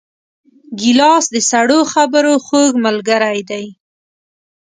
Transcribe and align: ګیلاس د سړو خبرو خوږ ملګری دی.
ګیلاس 0.79 1.25
د 1.35 1.37
سړو 1.49 1.79
خبرو 1.93 2.33
خوږ 2.45 2.71
ملګری 2.85 3.39
دی. 3.49 3.65